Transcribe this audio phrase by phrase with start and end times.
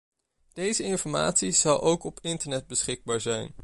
[0.53, 3.53] Deze informatie zal ook op internet beschikbaar zijn.